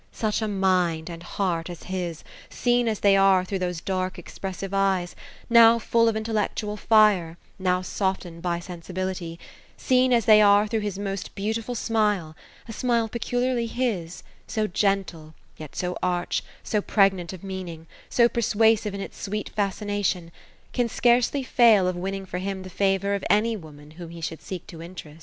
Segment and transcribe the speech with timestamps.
[0.11, 4.73] Such a mind and heart as his, seen as they are through those dark expressive
[4.73, 5.15] eyes,—
[5.47, 9.39] now full of intellectual fire, now softened by sensibility;—
[9.77, 12.35] seen as they are through his most beautiful smile—
[12.67, 14.23] ^a smile peculiarly his—
[14.57, 20.31] so gentle, yet so arch, so pregnant of meaning, so persuasive in its sweet fascination—
[20.73, 24.41] can scarcely fiftil of winning for him the favor of any woman whom he should
[24.41, 25.19] seek to interest."